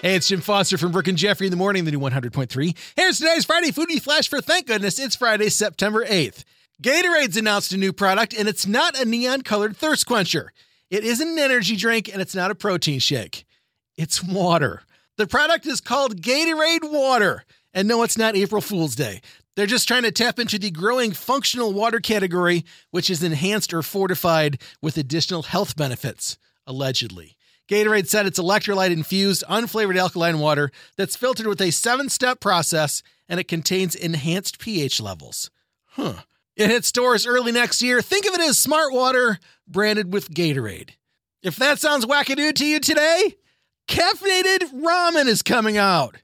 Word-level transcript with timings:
Hey, 0.00 0.14
it's 0.14 0.28
Jim 0.28 0.40
Foster 0.40 0.78
from 0.78 0.92
Brooke 0.92 1.08
and 1.08 1.18
Jeffrey 1.18 1.48
in 1.48 1.50
the 1.50 1.56
morning, 1.56 1.84
the 1.84 1.90
new 1.90 1.98
100.3. 1.98 2.76
Here's 2.94 3.18
today's 3.18 3.44
Friday 3.44 3.72
Foodie 3.72 4.00
Flash 4.00 4.28
for 4.28 4.40
thank 4.40 4.68
goodness 4.68 5.00
it's 5.00 5.16
Friday, 5.16 5.48
September 5.48 6.06
8th. 6.06 6.44
Gatorade's 6.80 7.36
announced 7.36 7.72
a 7.72 7.76
new 7.76 7.92
product, 7.92 8.32
and 8.32 8.48
it's 8.48 8.64
not 8.64 8.96
a 8.96 9.04
neon 9.04 9.42
colored 9.42 9.76
thirst 9.76 10.06
quencher. 10.06 10.52
It 10.88 11.02
isn't 11.02 11.26
an 11.26 11.38
energy 11.40 11.74
drink, 11.74 12.08
and 12.08 12.22
it's 12.22 12.36
not 12.36 12.52
a 12.52 12.54
protein 12.54 13.00
shake. 13.00 13.44
It's 13.96 14.22
water. 14.22 14.82
The 15.16 15.26
product 15.26 15.66
is 15.66 15.80
called 15.80 16.22
Gatorade 16.22 16.92
Water. 16.92 17.44
And 17.74 17.88
no, 17.88 18.04
it's 18.04 18.16
not 18.16 18.36
April 18.36 18.62
Fool's 18.62 18.94
Day. 18.94 19.20
They're 19.56 19.66
just 19.66 19.88
trying 19.88 20.04
to 20.04 20.12
tap 20.12 20.38
into 20.38 20.60
the 20.60 20.70
growing 20.70 21.10
functional 21.10 21.72
water 21.72 21.98
category, 21.98 22.64
which 22.92 23.10
is 23.10 23.24
enhanced 23.24 23.74
or 23.74 23.82
fortified 23.82 24.62
with 24.80 24.96
additional 24.96 25.42
health 25.42 25.74
benefits, 25.74 26.38
allegedly. 26.68 27.36
Gatorade 27.68 28.08
said 28.08 28.26
it's 28.26 28.40
electrolyte 28.40 28.90
infused, 28.90 29.44
unflavored 29.48 29.98
alkaline 29.98 30.38
water 30.38 30.70
that's 30.96 31.16
filtered 31.16 31.46
with 31.46 31.60
a 31.60 31.70
seven 31.70 32.08
step 32.08 32.40
process 32.40 33.02
and 33.28 33.38
it 33.38 33.46
contains 33.46 33.94
enhanced 33.94 34.58
pH 34.58 35.00
levels. 35.00 35.50
Huh. 35.84 36.14
It 36.56 36.70
hits 36.70 36.88
stores 36.88 37.26
early 37.26 37.52
next 37.52 37.82
year. 37.82 38.00
Think 38.00 38.26
of 38.26 38.34
it 38.34 38.40
as 38.40 38.58
smart 38.58 38.92
water 38.92 39.38
branded 39.66 40.12
with 40.12 40.30
Gatorade. 40.30 40.90
If 41.42 41.56
that 41.56 41.78
sounds 41.78 42.06
wackadoo 42.06 42.54
to 42.54 42.66
you 42.66 42.80
today, 42.80 43.36
caffeinated 43.86 44.72
ramen 44.72 45.26
is 45.26 45.42
coming 45.42 45.76
out. 45.76 46.16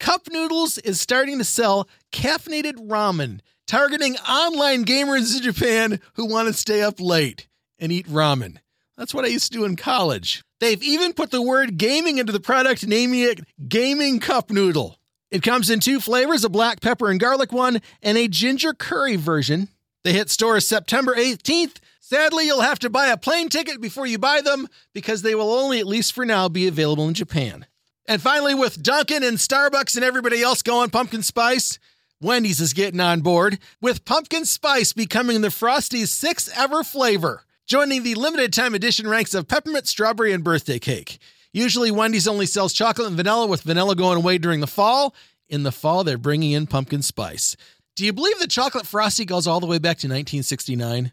Cup 0.00 0.22
Noodles 0.30 0.78
is 0.78 1.00
starting 1.00 1.38
to 1.38 1.44
sell 1.44 1.88
caffeinated 2.10 2.88
ramen, 2.88 3.40
targeting 3.66 4.16
online 4.28 4.84
gamers 4.84 5.36
in 5.36 5.42
Japan 5.42 6.00
who 6.14 6.26
want 6.26 6.48
to 6.48 6.54
stay 6.54 6.82
up 6.82 6.98
late 6.98 7.46
and 7.78 7.92
eat 7.92 8.08
ramen. 8.08 8.58
That's 8.96 9.14
what 9.14 9.24
I 9.24 9.28
used 9.28 9.52
to 9.52 9.58
do 9.58 9.64
in 9.64 9.76
college. 9.76 10.42
They've 10.60 10.82
even 10.82 11.12
put 11.12 11.30
the 11.30 11.42
word 11.42 11.76
gaming 11.76 12.18
into 12.18 12.32
the 12.32 12.40
product, 12.40 12.86
naming 12.86 13.20
it 13.20 13.40
Gaming 13.68 14.20
Cup 14.20 14.50
Noodle. 14.50 14.98
It 15.30 15.42
comes 15.42 15.68
in 15.68 15.80
two 15.80 16.00
flavors 16.00 16.44
a 16.44 16.48
black 16.48 16.80
pepper 16.80 17.10
and 17.10 17.20
garlic 17.20 17.52
one, 17.52 17.82
and 18.02 18.16
a 18.16 18.28
ginger 18.28 18.72
curry 18.72 19.16
version. 19.16 19.68
They 20.04 20.12
hit 20.12 20.30
stores 20.30 20.66
September 20.66 21.14
18th. 21.14 21.76
Sadly, 22.00 22.46
you'll 22.46 22.60
have 22.60 22.78
to 22.78 22.90
buy 22.90 23.08
a 23.08 23.16
plane 23.16 23.48
ticket 23.48 23.80
before 23.80 24.06
you 24.06 24.18
buy 24.18 24.40
them 24.40 24.68
because 24.94 25.22
they 25.22 25.34
will 25.34 25.52
only, 25.52 25.80
at 25.80 25.86
least 25.86 26.12
for 26.12 26.24
now, 26.24 26.48
be 26.48 26.68
available 26.68 27.08
in 27.08 27.14
Japan. 27.14 27.66
And 28.06 28.22
finally, 28.22 28.54
with 28.54 28.82
Dunkin' 28.82 29.24
and 29.24 29.36
Starbucks 29.36 29.96
and 29.96 30.04
everybody 30.04 30.40
else 30.40 30.62
going 30.62 30.90
pumpkin 30.90 31.24
spice, 31.24 31.80
Wendy's 32.20 32.60
is 32.60 32.72
getting 32.72 33.00
on 33.00 33.20
board, 33.20 33.58
with 33.82 34.04
pumpkin 34.04 34.44
spice 34.44 34.92
becoming 34.92 35.40
the 35.40 35.50
Frosty's 35.50 36.12
sixth 36.12 36.50
ever 36.56 36.84
flavor 36.84 37.42
joining 37.66 38.04
the 38.04 38.14
limited 38.14 38.52
time 38.52 38.74
edition 38.74 39.08
ranks 39.08 39.34
of 39.34 39.48
peppermint, 39.48 39.86
strawberry, 39.86 40.32
and 40.32 40.44
birthday 40.44 40.78
cake. 40.78 41.18
Usually, 41.52 41.90
Wendy's 41.90 42.28
only 42.28 42.46
sells 42.46 42.72
chocolate 42.72 43.08
and 43.08 43.16
vanilla, 43.16 43.46
with 43.46 43.62
vanilla 43.62 43.96
going 43.96 44.18
away 44.18 44.38
during 44.38 44.60
the 44.60 44.66
fall. 44.66 45.14
In 45.48 45.62
the 45.62 45.72
fall, 45.72 46.04
they're 46.04 46.18
bringing 46.18 46.52
in 46.52 46.66
pumpkin 46.66 47.02
spice. 47.02 47.56
Do 47.94 48.04
you 48.04 48.12
believe 48.12 48.38
the 48.38 48.46
chocolate 48.46 48.86
frosty 48.86 49.24
goes 49.24 49.46
all 49.46 49.60
the 49.60 49.66
way 49.66 49.78
back 49.78 49.98
to 49.98 50.06
1969? 50.06 51.12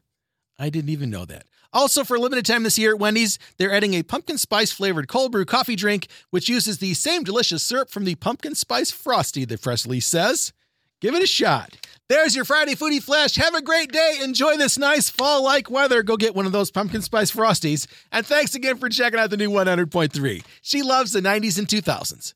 I 0.59 0.69
didn't 0.69 0.89
even 0.89 1.09
know 1.09 1.25
that. 1.25 1.45
Also, 1.71 2.03
for 2.03 2.15
a 2.15 2.19
limited 2.19 2.45
time 2.45 2.63
this 2.63 2.77
year 2.77 2.91
at 2.93 2.99
Wendy's, 2.99 3.39
they're 3.57 3.73
adding 3.73 3.95
a 3.95 4.03
pumpkin 4.03 4.37
spice 4.37 4.71
flavored 4.71 5.07
cold 5.07 5.31
brew 5.31 5.45
coffee 5.45 5.75
drink, 5.75 6.07
which 6.29 6.49
uses 6.49 6.77
the 6.77 6.93
same 6.93 7.23
delicious 7.23 7.63
syrup 7.63 7.89
from 7.89 8.05
the 8.05 8.15
pumpkin 8.15 8.53
spice 8.53 8.91
frosty, 8.91 9.43
the 9.45 9.57
press 9.57 9.85
release 9.85 10.05
says. 10.05 10.53
Give 11.01 11.15
it 11.15 11.23
a 11.23 11.27
shot. 11.27 11.82
There's 12.09 12.35
your 12.35 12.43
Friday 12.43 12.75
Foodie 12.75 13.01
Flash. 13.01 13.35
Have 13.35 13.55
a 13.55 13.61
great 13.61 13.89
day. 13.91 14.19
Enjoy 14.21 14.57
this 14.57 14.77
nice 14.77 15.09
fall 15.09 15.41
like 15.41 15.71
weather. 15.71 16.03
Go 16.03 16.17
get 16.17 16.35
one 16.35 16.45
of 16.45 16.51
those 16.51 16.69
pumpkin 16.69 17.01
spice 17.01 17.31
frosties. 17.31 17.87
And 18.11 18.25
thanks 18.25 18.55
again 18.55 18.77
for 18.77 18.89
checking 18.89 19.19
out 19.19 19.29
the 19.29 19.37
new 19.37 19.49
100.3. 19.49 20.43
She 20.61 20.81
loves 20.83 21.13
the 21.13 21.21
90s 21.21 21.57
and 21.57 21.67
2000s. 21.67 22.33